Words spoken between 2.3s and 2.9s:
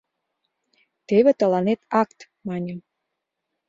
маньым.